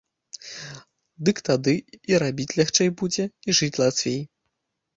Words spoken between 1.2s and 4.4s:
Дык тады і рабіць лягчэй будзе, і жыць лацвей.